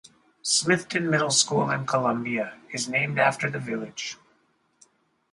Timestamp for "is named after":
2.71-3.51